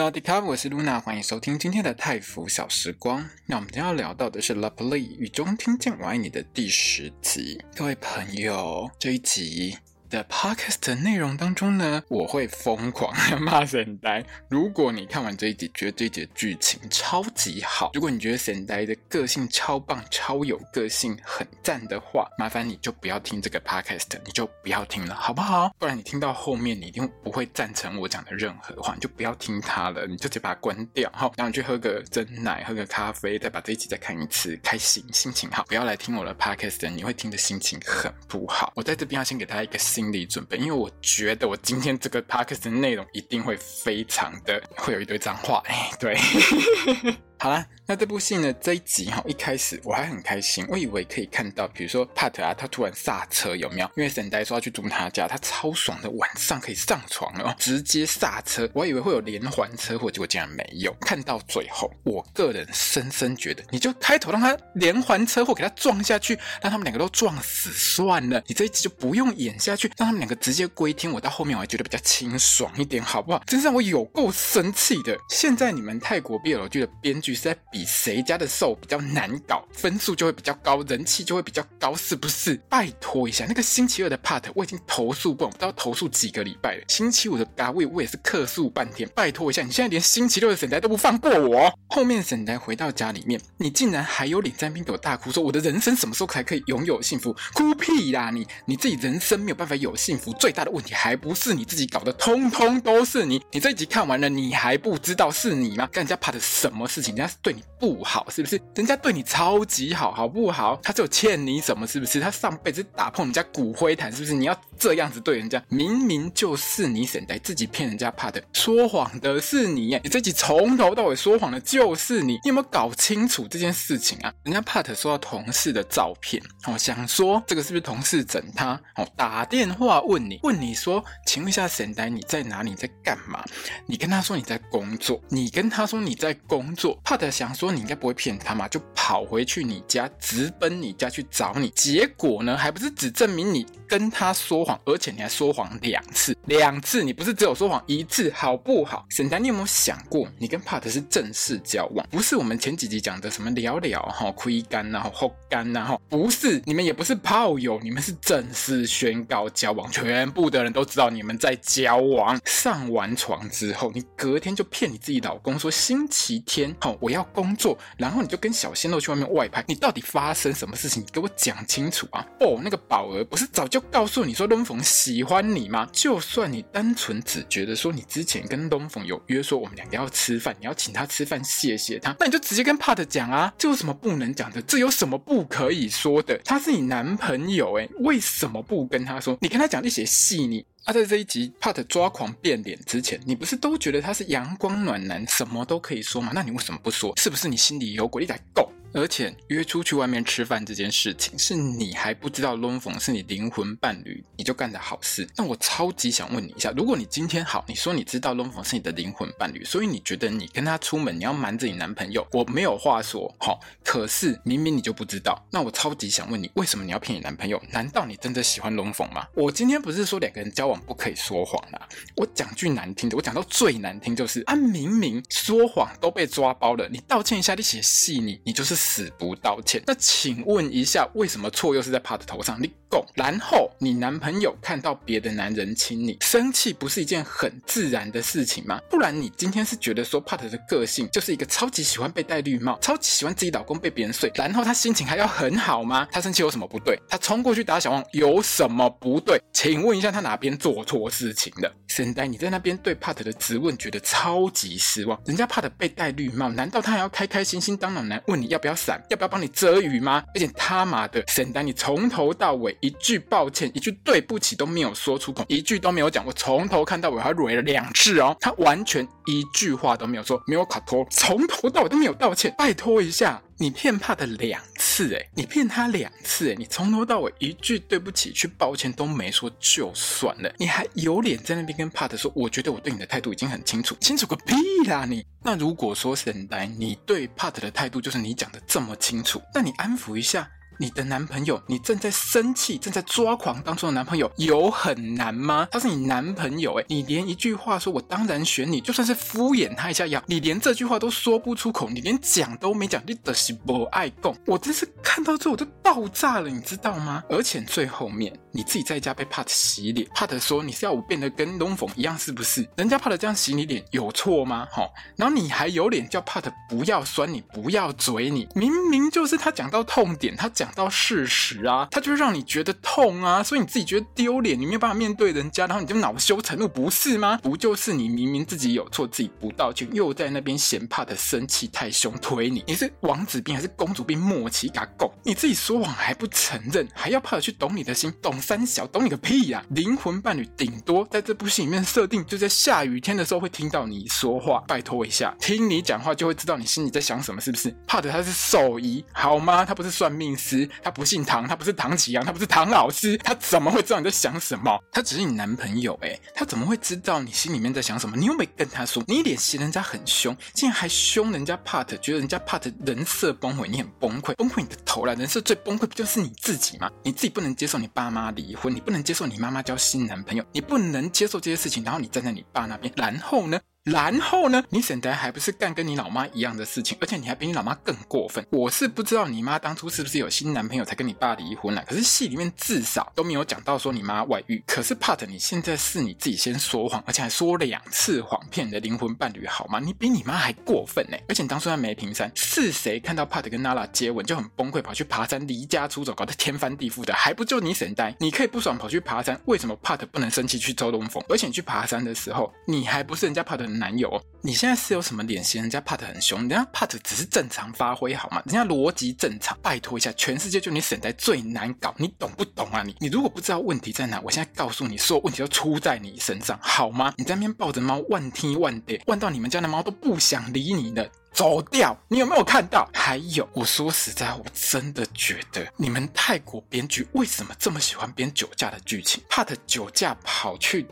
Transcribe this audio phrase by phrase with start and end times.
[0.00, 3.28] 大家好，我是露娜欢迎收听今天的泰服小时光。
[3.44, 7.62] 那我们今天要聊到的是《Lovely 雨中听见我爱你》的第十集。
[7.76, 9.76] 各位朋友，这一集。
[10.10, 14.22] 的 podcast 的内容当中呢，我会疯狂的 骂神呆。
[14.48, 25.72] 如果你看完这一集，觉得这一集的剧情超级好，如果你觉得神呆的个性超棒、超有个性、很赞的话，麻烦你就不要听这个 podcast，你就不要听了，好不好？
[25.78, 35.64] 不然你听到后面，你一定不会赞成我讲的任何话，你就不要听它了，你就直接把它关掉，好，然后去喝个真奶，喝个咖啡，再把这一集再看一次，开心，心情好。
[35.68, 38.72] 不要来听我的 podcast，你会听的心情很不好。
[38.74, 46.16] 我在这边要先给大家一个心理准备，因为我觉得我今天这个 podcast 的内容一定会非常的会有一堆脏话，哎，对。
[47.42, 53.86] 好啦，那这部戏呢，这一集哈，一开始我还很开心，我以为可以看到，比如说帕特啊，他突然刹车有没有？
[53.96, 60.94] 因为沈呆说要去住他家，他超爽的，晚上可以上床了，直接刹车，我以为会有连环车祸，结果竟然没有。
[61.00, 71.10] 看到最后，我个人深深觉得，你就开头让他连环车祸给他撞下去，让他们两个都撞死算了，你这一集就不用演下去，让他们两个直接归天。
[71.10, 73.42] 我到后面我还觉得比较清爽一点，好不好？
[73.46, 75.16] 真是让我有够生气的。
[75.30, 77.29] 现在你们泰国 BL 剧的编剧。
[77.34, 82.54] 是在比谁家的受比较难搞，分数就会比较高，人气就会比较高，是不是？
[82.68, 86.84] 拜托一下，那个星期二的 part 我已经投诉过，我不知道投诉几个礼拜了。
[86.88, 91.72] 星期五的嘎位我也是客诉半天，拜托一下，你现在连星期六的沈台都不放过我。
[91.88, 97.34] 后面沈台回到家里面，你竟然还有脸在那边给我大哭，说我的人生什么时候才可以拥有幸福？
[97.54, 98.46] 哭屁啦你！
[98.66, 103.42] 你自己人生没有办法有幸福，最大的问题还不是你自己搞的，通通都是你。
[103.50, 105.88] 你这一集看完了，你还不知道是你吗？
[105.92, 107.14] 跟人家 part 什么事情？
[107.20, 107.36] 人家是。
[107.42, 108.60] 对你不好是不是？
[108.74, 110.78] 人家对你超级好，好不好？
[110.82, 112.20] 他只有欠你什么是不是？
[112.20, 114.34] 他上辈子打破人家骨灰坛是不是？
[114.34, 115.62] 你要这样子对人家？
[115.68, 120.00] 明明就是你沈呆自己骗人家怕的，说谎的是你耶！
[120.04, 124.32] 你这集从头到尾说谎的就是你，你有没有搞清楚这件事情啊？
[124.44, 128.78] 人家帕特收到同事的照片，哦，想说这个是不是同事整他？
[128.96, 132.70] 哦，打电话问你，问你说，请问一下沈呆你在哪里？
[132.70, 133.42] 你在干嘛？
[133.86, 137.28] 你跟他说你在工作，你跟他说你在工作，帕特。
[137.28, 141.68] 想说你应该不会骗他嘛，就跑回去你家，直奔你家去找你。
[141.70, 149.04] 结果呢，还不是只证明你跟他说谎，而且你还说谎两次，两次你不是只有说谎一次，好不好？
[149.08, 162.38] 沈丹，你有没有想过，你跟帕特是正式交往，不是我们前几集讲的什么聊聊哈、亏干然后后干然后，不是，你们也不是炮友，你们是正式宣告交往，全部的人都知道你们在交往。
[162.44, 167.26] 上完床之后，你隔天就骗你自己老公说星期天好，我要。
[167.32, 171.02] 工作，然后你就跟小鲜肉去外面外拍，你到底发生什么事情？
[171.02, 172.26] 你给我讲清楚啊！
[172.40, 175.88] 哦，那个宝儿不是早就告诉你说龙凤喜欢你吗？
[175.92, 183.52] 就算你单纯只觉得说你之前跟龙凤有约说我们两个要吃饭，你要请他吃饭，谢谢他，那你就直接跟帕特讲啊！
[183.56, 184.60] 这有什么不能讲的？
[184.62, 186.36] 这有什么不可以说的？
[186.44, 189.38] 他是你男朋友诶，为什么不跟他说？
[189.40, 190.66] 你跟他讲一些细腻。
[190.84, 196.32] 啊，在这一集帕特抓狂变脸之前，你不是都觉得他是阳光暖男，什么都可以说吗？
[196.34, 197.14] 那你为什么不说？
[197.18, 198.22] 是不是你心里有鬼？
[198.22, 198.70] 你才够。
[198.92, 205.28] 而且约出去外面吃饭这件事情，是你还不知道龙凤是你灵魂伴侣，你就干的好事。
[205.36, 213.32] 那我超级想问你一下，如果你今天好，你说你知道龙凤是你的灵魂伴侣，所以你觉得你跟他出门你要瞒着你男朋友，我没有话说。
[213.38, 217.62] 好，可是明明你就不知道，那我超级想问你，为什么你要骗你男朋友？
[217.70, 219.24] 难道你真的喜欢龙凤吗？
[219.34, 228.79] 我今天不是说两个人交往不可以说谎啦，我讲句难听的，我讲到最难听就是啊，明明说谎都被抓包了，你道歉一下，你写细腻，你就是。
[228.80, 232.58] 死不道歉，那请问一下，为什么错又是在帕特头上？
[232.60, 238.80] 你够，然后你男朋友看到别的男人亲你，生气不是一件很自然的事情吗？
[238.88, 246.08] 不然你今天是觉得说帕特的个性就是一个超级喜欢被戴绿帽，超级喜欢自己老公被别人睡，然后他心情还要很好吗？
[246.10, 246.98] 他生气有什么不对？
[247.06, 249.38] 他冲过去打小王有什么不对？
[249.52, 251.70] 请问一下，他哪边做错事情了？
[251.86, 258.69] 神呆，你在那边对帕特的质问觉得超级失望，人家帕特被戴绿帽，难道他还要开开心心当暖男问你要不要？
[258.74, 260.22] 伞要不要帮你遮雨吗？
[260.34, 266.24] 而且他妈的，沈丹，你从头到尾一句抱歉、一句对不起都没有说出口，一句都没有讲。
[266.26, 272.54] 我从头看到尾，还蕊了两次哦，他完全一句话都没有说，没有卡托，从头到尾都没有道歉。
[272.56, 273.40] 拜托一下。
[273.60, 282.32] 你骗帕特两次，诶，你骗他两次，诶，你从头到尾一句对不起、去抱歉都没说就算了，你还有脸在那边跟帕特说？
[282.34, 284.54] 我觉得我对你的态度已经很清楚，清楚个屁
[284.88, 285.22] 啦你！
[285.42, 290.50] 那如果说沈白，你对帕特的态度就是你讲的这么清楚，那你安抚一下。
[290.80, 295.68] 你的男朋友，你正在生气、正在抓狂当中的男朋友，有很难吗？
[295.70, 304.34] 他是你男朋友诶，你连一句话说“我当然选你”，就算是敷衍他一下呀，你连这句话都说不出口，你连讲都没讲，你的是不爱共。
[304.46, 307.22] 我真是看到之后我就爆炸了，你知道吗？
[307.28, 312.66] 而且最后面你自己在家被帕特洗脸，帕特说你是要我变得跟龙凤一样是不是？
[312.76, 314.66] 人家帕特这样洗你脸有错吗？
[314.72, 320.69] 好，然后你还有脸叫帕特不要酸你，不要嘴你，明明就是他讲到痛点，他讲。
[320.72, 327.38] 到事实啊，他就让你觉得痛啊，所以你自己觉得丢脸，你没有办法面对人家，然后你就恼羞成怒，不是吗？
[327.42, 332.64] 不就是你明明自己有错，自己不道歉，又在那边嫌怕的生气太凶推你？
[332.66, 334.20] 你是王子病还是公主病？
[334.20, 339.66] 莫奇嘎狗，你自己说谎还不承认，还要怕的去懂你的心，懂三小，懂你个屁呀、啊！
[339.70, 347.74] 灵魂伴侣顶多在这部戏里面设定，就在下雨天的时候会听到你说话，拜托一下，听你讲话就会知道你心里在想什么，是不是？
[347.86, 349.64] 怕的他是兽医好吗？
[349.64, 350.59] 他不是算命师。
[350.82, 354.82] 他不姓唐，他不是唐启阳，他不是唐老师，他怎么会知道你在想什么？
[354.92, 358.16] 他只是你男朋友诶，他怎么会知道你心里面在想什么？
[358.16, 365.14] 你又没跟他说，你脸嫌人家很凶，竟然还凶人家帕特，觉得人家帕特人设崩毁，你很崩溃，崩溃你的头啦！
[365.14, 366.90] 人设最崩溃不就是你自己吗？
[367.02, 373.58] 你自己不能接受你爸妈离婚，你不能接受你妈妈交新男朋友，你不能接受这些事情，然后你站在你爸那边，然后呢？
[373.84, 378.44] 然后呢，你沈台还不是干跟你老妈一样的事情，而且你还比你老妈更过分。
[378.50, 384.62] 我是不知道你妈当初是不是有新男朋友才跟你爸离婚了，可是戏里面至少都没有讲到说你妈外遇。
[384.66, 389.80] 可是帕特，你现在是你自己先说谎，而且还说两次谎骗你的灵魂伴侣，好吗？
[389.80, 391.16] 你比你妈还过分呢！
[391.26, 397.14] 而且你当初在梅坪山，是谁看到帕特跟娜拉接吻就很崩溃，跑去爬山离家出走，搞得天翻地覆的？
[397.14, 398.14] 还不就你沈台？
[398.20, 401.24] 你可以不爽跑去爬山，为什么帕特不能生气去抽龙凤？
[401.30, 404.20] 而且你去爬山的时候，你还不是人家帕特男友？
[404.42, 406.40] 你现在是有什么脸嫌人家帕特很凶？
[406.40, 408.42] 人家帕特只是正常发挥好吗？
[408.46, 412.96] 人家逻辑正常，拜托一下，全世界就你沈台最难搞，你懂不懂啊你？
[413.00, 417.12] 你如果不知道问题在哪，我现在告诉你，所有问题都出在你身上，好吗？
[417.18, 421.94] 你在那边抱着猫，万天万地，万到你们家的猫都不想理你了，走掉！
[422.08, 422.88] 你有没有看到？
[422.94, 429.22] 还有，我说实在，我真的觉得你们泰国编剧为什么这么喜欢编酒驾的剧情？
[429.28, 430.86] 帕特酒驾跑去。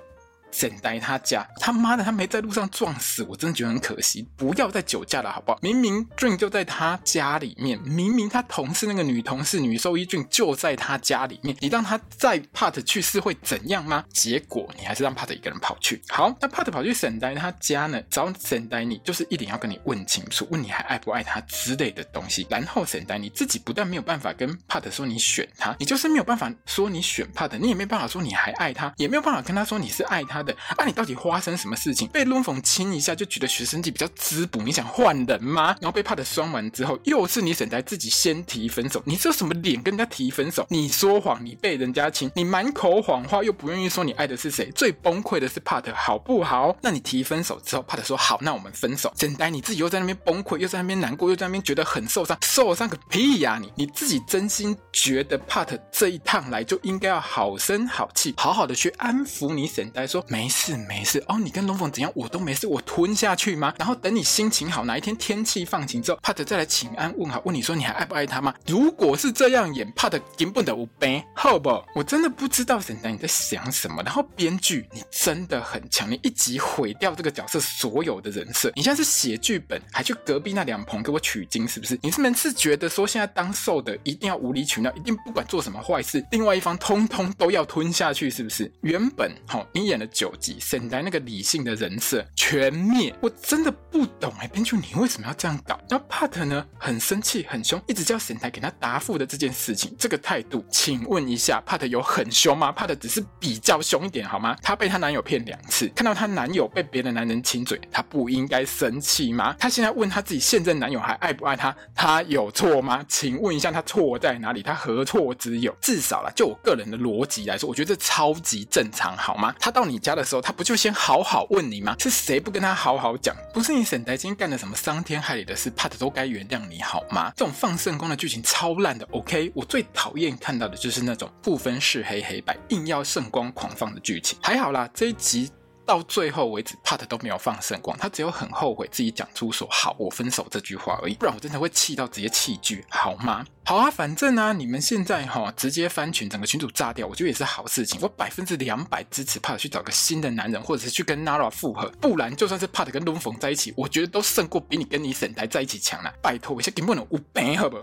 [0.51, 4.27] 沈呆他家，他妈的，他没在路上撞死，我真的觉得很可惜。
[4.37, 5.59] 不要再酒驾了，好不好？
[5.63, 14.05] 明明 Dream 就在他家里面，明明他同事那个女同事女兽医 Dream 就在他家里面，你让他再 Part 去是会怎样吗？
[14.13, 16.03] 结果你还是让 Part 一个人跑去。
[16.09, 22.47] 好，那 Part 跑去沈呆他家呢，找沈呆你就是一点要跟你问清楚，问你还爱不爱他之类的东西。
[22.49, 30.38] 然后沈呆你自己不但没有办法跟 Part 说你选他，你就是没有办法说你选 Part，你也没办法说你还爱他，也没有办法跟他说你是爱他。
[30.39, 32.07] 他的，啊，你到底发生什么事情？
[32.09, 35.77] 被龙凤亲一下就觉得学生弟比较滋补，你想换人吗？
[35.81, 40.67] 然后被帕特酸完之后，又是你沈台自己先提分手，你这什么脸跟人家提分手？
[40.71, 44.71] 你说谎，你被人家亲，你满口谎话又不愿意说你爱的是谁？
[44.75, 46.77] 最崩溃的是帕特，好不好？
[46.81, 49.13] 那你提分手之后，帕特说好，那我们分手。
[49.17, 60.25] 沈台你自己又在那边崩溃，又在那边难过，又在那边觉得很受伤，受伤个屁呀、你你自己真心觉得帕特这一趟来就应该要好声好气，好好的去安抚你沈呆说。
[60.29, 63.73] 没事没事哦，你跟龙凤怎样我都没事，我吞下去吗？
[63.79, 68.55] 然后等你心情好，哪一天天气放晴之后，帕特再来请安问好，问你说你还爱不爱他吗？
[68.67, 71.71] 如果是这样演，帕特根本的无悲，好不？
[71.95, 74.03] 我真的不知道沈丹你在想什么。
[74.03, 78.71] 然后编剧你真的很强，你一集毁掉这个角色所有的人设。
[78.77, 81.99] 你现在是写剧本，还去隔壁那两棚给我取经，是不是？
[82.03, 88.71] 你是不是觉得说现在当受的一定要无理取闹，一定不管做什么坏事，另外一方通通都要吞下去，是不是？
[88.83, 90.07] 原本好，你演了。
[90.19, 95.79] 九集，沈台那个理性的人设全灭，我真的不懂哎，编剧你为什么要这样搞？
[95.89, 102.73] 然后帕特呢，很生气很凶，一直叫沈台给他答复的这件事情，这个态度，请问一下，帕特有很凶吗？
[102.73, 104.57] 帕特只是比较凶一点好吗？
[104.61, 109.55] 她被她男友骗两次，看到她男友被别的男人亲嘴，她不应该生气吗？
[109.57, 113.05] 她现在问她自己现任男友还爱不爱她，她有错吗？
[113.09, 114.65] 请问一下，她错在哪里？
[114.65, 115.73] 她何错之有？
[115.81, 119.55] 至少啦，就我个人的逻辑来说，我觉得这超级正常好吗？
[119.61, 121.95] 她到你家的时候，他不就先好好问你吗？
[121.99, 123.37] 是谁不跟他好好讲？
[123.53, 127.31] 不是你沈台今天干了什么伤天害理的事，怕的都该原谅你好吗？
[127.37, 129.07] 这种放圣光的剧情超烂的。
[129.11, 134.39] OK，我最讨厌看到的就是那种不分是黑黑白，硬要圣光狂放的剧情。
[134.43, 135.51] 还好啦，这一集
[135.89, 143.43] 到最后为止，Pat 都没有放圣光，他只有很后悔自己讲出说“好，我分手”这句话而已，不然我真的会气到直接弃剧，好吗？
[143.65, 147.99] 好啊，反正啊，你们现在哈、直接翻群，整个群主炸掉，我觉得也是好事情。
[148.03, 156.13] 我百分之两百支持 Pat 去找个新的男人，或者是去跟 Nara 复合，不然就算是 Pat 跟龙凤在一起，我觉得都胜过比你跟你沈台在一起强了。
[156.21, 157.79] 拜托，我先给不能五倍，好不？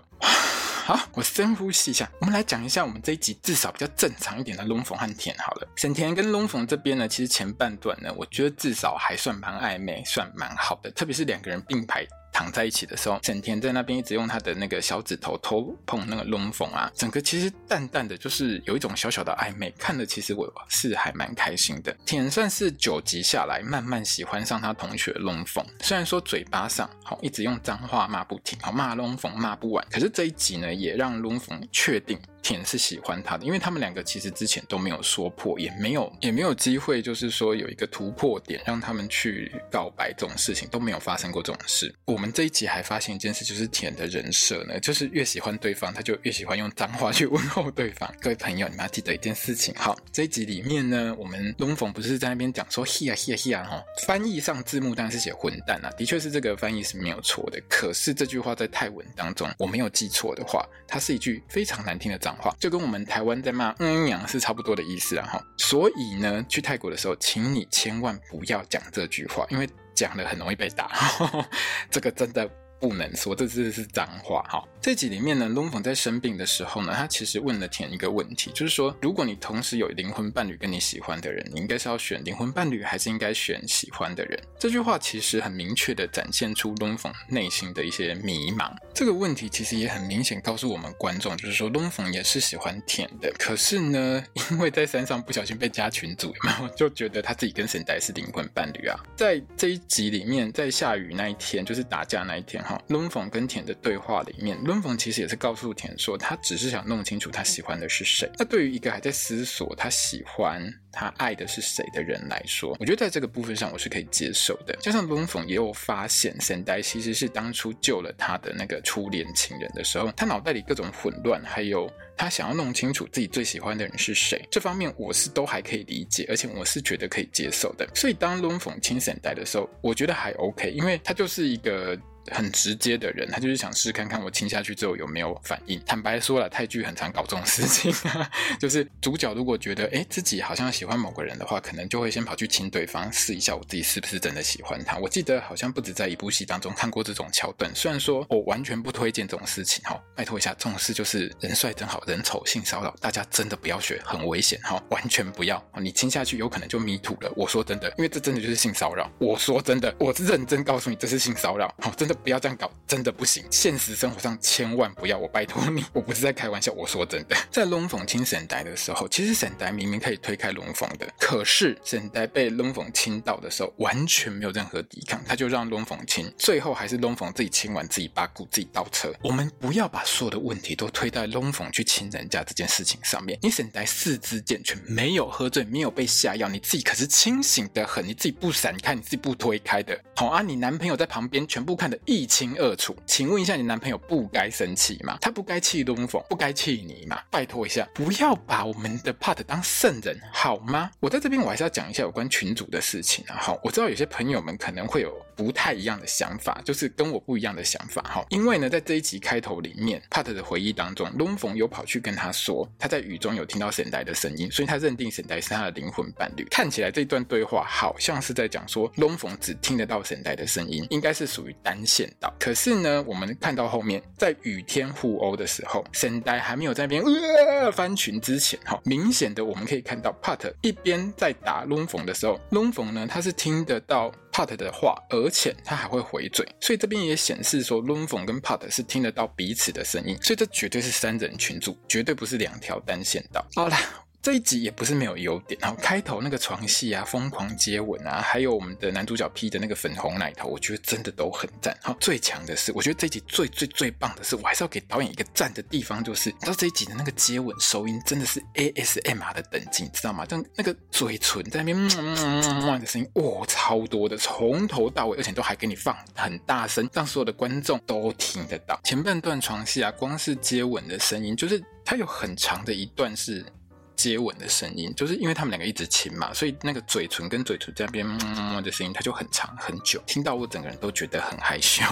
[0.88, 2.08] 好，我深呼吸一下。
[2.20, 5.68] 我们来讲一下我们这一集至少比较正常一点的龙凤和田好了。
[5.76, 10.92] 沈田跟龙凤这边呢，其实前半段呢，我觉得至少还算蛮暧昧，算蛮好的。
[10.92, 12.06] 特别是两个人并排。
[12.36, 21.96] 躺在一起的时候，沈田在那边一直用他的那个小指头偷碰那个龙凤啊，整个其实淡淡的就是有一种小小的暧昧，看的其实我是还蛮开心的。
[22.06, 32.20] 田算是九集下来慢慢喜欢上他同学龙凤，虽然说嘴巴上好一直用脏话骂不停，好骂龙凤骂不完，可是这一集呢也让龙凤确定。
[32.46, 41.92] 田是喜欢他的，因为他们两个其实之前都没有说破，也没有也没有机会，就是说有一个突破点让他们去告白这种事情都没有发生过这种事。
[42.06, 48.14] 我们这一集还发现一件事，就是田的人设呢，就是越喜欢对方，他就越喜欢用脏话去问候对方。
[48.22, 57.60] 各位朋友，你们要记得一件事情，好，这一集里面呢，我们龙凤不是在那边讲说 he 啊 he 啊 he 啊哈，翻译上字幕当然是写混蛋啊，的确是这个翻译是没有错的。
[57.68, 62.35] 可是这句话在泰文当中，我没有记错的话，它是一句非常难听的脏。
[62.60, 71.46] 就跟我们台湾在骂“嗯娘”是差不多的意思啊哈，所以呢，去泰国的时候，请你千万不要讲这句话，因为讲了很容易被打，呵 呵
[71.90, 72.50] 这个真的。
[72.78, 74.62] 不能说，这是是脏话哈。
[74.86, 84.40] 这集里面呢，龙凤在生病的时候呢，他其实问了田一个问题，就是说，如果你同时有灵魂伴侣跟你喜欢的人，你应该是要选灵魂伴侣，还是应该选喜欢的人？
[84.60, 88.72] 这句话其实很明确的展现出龙凤内心的一些迷茫。
[88.94, 98.96] 这个问题其实也很明显告诉我们观众，就是说龙凤也是喜欢田的，可是呢，因为在山上不小心被加群组，然后就觉得他自己跟神代是灵魂伴侣啊。
[99.18, 102.80] 在这一集里面，在下雨那一天，就是打架那一天哈。
[102.90, 108.30] 龙凤跟田的对话里面，龙凤其实也是告诉田硕，他只是想弄清楚他喜欢的是谁。
[108.38, 114.76] 那对于一个还在思索他喜欢、他爱的是谁的人来说，我觉得在这个部分上我是可以接受的。
[114.82, 124.42] 加上龙凤也有发现，神代其实是当初救了他的那个初恋情人的时候，他脑袋里各种混乱，还有他想要弄清楚自己最喜欢的人是谁。
[124.50, 127.88] 这方面我是都还可以理解，而且我是觉得可以接受的。
[127.94, 131.98] 所以当龙凤亲神代的时候，我觉得还 OK，因为他就是一个。
[132.32, 135.82] 很直接的人，他就是想试看看我亲下去之后有没有反应。
[135.86, 137.94] 坦白说了，泰剧很常搞这种事情，
[138.60, 144.98] 就是主角如果觉得哎自己好像喜欢某个人的话，可能就会先跑去亲对方，试一下我自己是不是真的喜欢他。
[144.98, 147.74] 我记得好像不止在一部戏当中看过这种桥段。
[147.76, 155.64] 虽然说我完全不推荐这种事情，哈，拜托一下，这种事就是人帅真好人丑性骚扰，大家真的不要学，很危险，哈，完全不要。
[155.80, 157.32] 你亲下去有可能就迷途了。
[157.36, 159.12] 我说真的，因为这真的就是性骚扰。
[159.20, 162.15] 我说真的，我是认真告诉你，这是性骚扰，好，真的。
[162.16, 163.44] 不要这样搞，真的不行。
[163.52, 167.36] 现实生活上千万不要，我拜托你， 我不是在开玩笑，我说真的。
[167.52, 179.14] 在龙凤亲沈呆的时候，其实沈呆明明可以推开龙凤的，可是沈呆被龙凤亲到的时候，完全没有任何抵抗，他就让龙凤亲，最后还是龙凤自己亲完自己八股自己倒车。
[179.22, 183.38] 我们不要把所有的问题都推到龙凤去亲人家这件事情上面。
[183.42, 190.00] 你沈呆四肢健全，没有喝醉，没有被下药，你自己可是清醒的很，你自己不闪开，你自己不推开的。
[190.16, 195.18] 好啊，你男朋友在旁边全部看的一清二楚，请问一下，你男朋友不该生气吗？
[195.20, 197.20] 他不该气东风，不该气你吗？
[197.32, 200.92] 拜托一下，不要把我们的 Part 当圣人好吗？
[201.00, 203.38] 我在这边我还是要讲一下有关群主的事情啊。
[203.40, 208.02] 好，我知道有些朋友们可能会有不太一样的想法，就是跟我不一样的想法。
[208.04, 216.46] 哈，因为呢，在这一集开头里面，Pat 的回忆当中，龙凤有跑去跟他说，他在雨中有听到神代的声音，所以他认定神代是他的灵魂伴侣。
[216.50, 222.34] 看起来这段对话好像是在讲说，龙凤只听得到神代的声音，应该是属于单线道。
[222.40, 243.46] 可是呢，我们看到后面，在雨天互殴的时候，神代还没有在那边呃翻群之前，哈，明显的我们可以看到 Pat 一边在打龙凤的时候，龙凤呢他是听得到 Part 的话，而且他还会回嘴，所以这边也显示说，l u n f o n 跟 Part 是听得到彼此的声音，所以这绝对是三人群组，绝对不是两条单线道。
[243.56, 244.05] 好了。
[244.26, 251.78] 这一集也不是没有优点，然后开头那个床戏啊，疯狂接吻啊，还有我们的男主角披的那个粉红奶头，我觉得真的都很赞。
[251.84, 260.26] 好，最强的是，我觉得这一集最最最棒的是，我还是要给导演一个赞的地方，就是你知道这一集的那个接吻收音真的是 ASMR 的等级，你知道吗？
[260.26, 268.80] 就那个嘴唇在那边嗯嗯嗯嗯的声音，哇，超多的，从头到尾，而且都还给你放很大声，让所有的观众都听得到。
[268.84, 273.46] 前半段床戏啊，光是接吻的声音，就是它有很长的一段是。
[273.96, 281.84] 接吻的声音，就是因为他们两个一直亲嘛，所以那个嘴唇跟嘴唇在那边嗯的声音，它就很长很久，听到我整个人都觉得很害羞。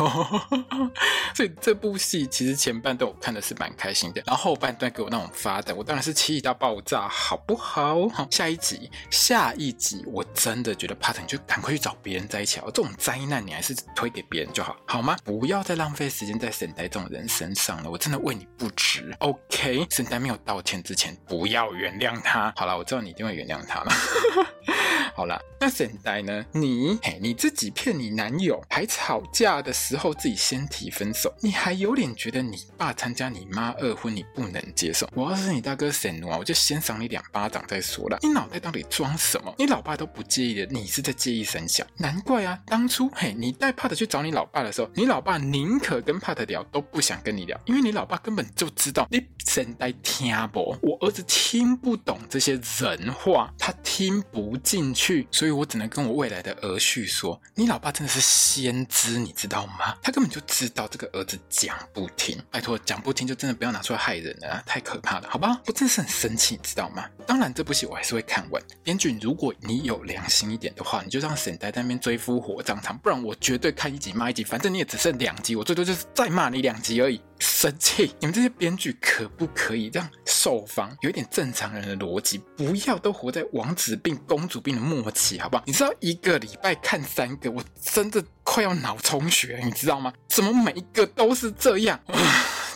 [1.36, 8.08] 所以这部戏其实前半段我看的是蛮开心的，然后后半段给我那种发的，我当然是气到爆炸，好不好？
[8.10, 12.64] 好，下一集，下一集我真的觉得帕特你就赶快去找别人在一起哦！
[12.74, 15.18] 这种灾难你还是推给别人就好，好吗？
[15.24, 19.16] 不要再浪费时间在沈呆这种人身上了，我真的为你不值。
[19.20, 22.54] OK，沈呆没有道歉之前，不要原原谅他。
[22.56, 23.92] 好了，我知道你一定会原谅他了。
[25.16, 26.44] 好了，那沈呆呢？
[26.52, 35.08] 你嘿，你自己骗你男友，还吵架的时候自己先提分手，你还有脸觉得你爸参加你妈二婚你不能接受？
[35.14, 38.18] 我要是你大哥沈奴啊，我就先赏你两巴掌再说了。
[38.24, 39.54] 你脑袋到底装什么？
[39.60, 41.86] 你老爸都不介意的，你是在介意神小？
[41.98, 55.03] 难怪啊，当初嘿，你带帕特去找你老爸的时候，你老爸宁可跟帕特聊，都不想跟你聊，因为你老爸根本就知道你沈呆听不，我儿子听不懂这些人话，他听不进去。
[55.04, 59.94] 去，所以我只能跟我未来的儿婿说：“你老爸真的是先知，你知道吗？
[60.02, 62.42] 他根本就知道这个儿子讲不听。
[62.50, 65.60] 拜托，讲不听就真的不要拿出来害人了，太可怕了，好吧？
[65.66, 67.06] 我真的是很生气，你知道吗？
[67.28, 68.64] 当然，这部戏我还是会看完。
[68.82, 74.46] 编剧，如果你有良心一点的话，你就让沈呆在那边追夫火葬场，不然我绝对看一集骂一集。
[74.46, 77.22] 反正你也只剩两集，我最多就是再骂你两集而已。
[77.44, 78.16] 生气！
[78.22, 85.64] 你们这些编剧可不可以让受方有一点正常人的逻辑，不要都活在王子病、公主病的末期，好不好？
[85.68, 90.14] 你知道一个礼拜看三个，我真的快要脑充血了，你知道吗？
[90.30, 92.00] 怎么每一个都是这样？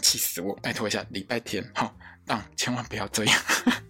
[0.02, 0.54] 气死我！
[0.62, 1.96] 拜托一下，礼拜天好，
[2.26, 3.42] 但千万不要这样。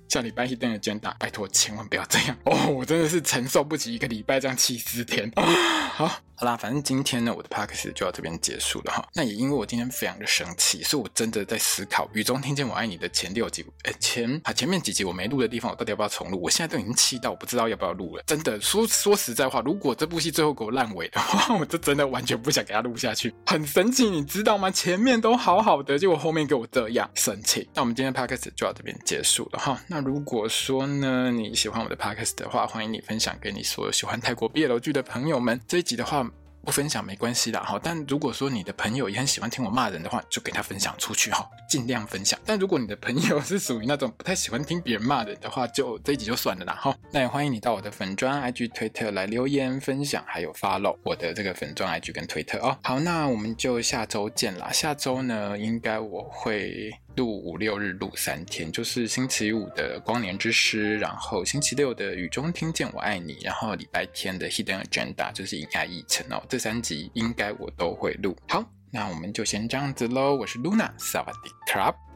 [0.07, 2.67] 下礼拜一登的捐打，拜托千万不要这样 哦！
[2.71, 5.31] 我真的是承受不起一个礼拜这样气四天。
[5.93, 6.11] 好。
[6.39, 9.03] 好啦，反正今天呢，我的 podcast 就到这边结束了哈。
[9.15, 16.39] 那也因为我今天非常的生气，所以我真的在思考《雨中听见我爱你》的前六集，哎，前啊前面几集我没录的地方，我到底要不要重录？
[16.39, 18.23] 我现在都已经气到我不知道要不要录了。
[18.27, 23.33] 真的说说实在话，如果这部戏最后给我烂尾的话， 我就真的完全不想给他录下去。
[23.47, 24.69] 很神奇，你知道吗？
[24.69, 27.67] 前面都好好的，结果后面给我这样生气。
[27.73, 29.81] 那我们今天 podcast 就到这边结束了哈。
[29.87, 35.59] 那那如果说呢，你喜欢我的 podcast 的话，欢迎你分享给你所有喜欢泰国毕业楼剧的朋友们。
[35.67, 36.29] 这一集的话。
[36.63, 37.79] 不分享没关系啦，哈。
[37.81, 42.37] 但如果说你的朋友也很喜欢听我骂人的话，就给他分享出去哈，尽量分享。
[42.45, 46.93] 但如果你的朋友是属于那种不太喜欢听别人骂人的话，就这一集就算了啦，哈。
[47.09, 52.77] 那也欢迎你到我的粉专、IG、推特来留言分享，还有 follow 我的这个粉专、IG 跟推特哦。
[52.83, 54.69] 好，那我们就下周见啦。
[54.69, 56.91] 下周呢，应该我会。
[57.17, 68.37] 录五六日录三天，就是星期五的光年之诗，然后星期六的雨中听见我爱你，然后礼拜天的 Hidden Agenda 就是影爱一程哦，这三集应该我都会录。
[68.47, 70.35] 好，那我们就先这样子喽。
[70.35, 72.06] 我是 Luna，萨瓦迪卡。